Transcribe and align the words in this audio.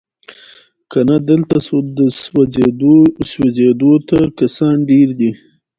کنه 0.91 1.15
دلته 1.29 1.57
سوځېدو 3.31 3.93
ته 4.09 4.17
کسان 4.39 4.75
ډیر 4.89 5.07
دي 5.19 5.31